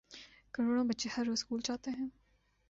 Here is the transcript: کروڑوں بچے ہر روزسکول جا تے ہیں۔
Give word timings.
کروڑوں 0.53 0.85
بچے 0.89 1.07
ہر 1.15 1.23
روزسکول 1.27 1.59
جا 1.67 1.75
تے 1.83 1.89
ہیں۔ 1.97 2.09